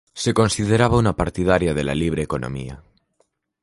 [0.15, 2.81] Se consideraba una partidaria de la libre economía.